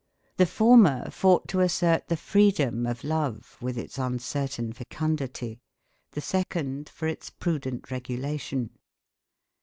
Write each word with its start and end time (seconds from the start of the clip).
The 0.37 0.47
former 0.47 1.11
fought 1.11 1.47
to 1.49 1.59
assert 1.59 2.07
the 2.07 2.17
freedom 2.17 2.87
of 2.87 3.03
love 3.03 3.55
with 3.61 3.77
its 3.77 3.99
uncertain 3.99 4.73
fecundity; 4.73 5.61
the 6.13 6.21
second, 6.21 6.89
for 6.89 7.07
its 7.07 7.29
prudent 7.29 7.91
regulation. 7.91 8.71